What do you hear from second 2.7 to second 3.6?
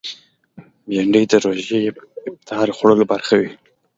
خوړلو برخه وي